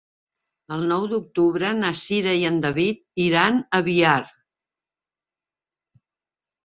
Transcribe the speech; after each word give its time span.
El 0.75 0.85
nou 0.91 1.03
d'octubre 1.11 1.73
na 1.81 1.91
Cira 1.99 2.33
i 2.39 2.47
en 2.51 2.57
David 2.65 3.05
iran 3.29 3.61
a 3.79 3.83
Biar. 3.89 4.23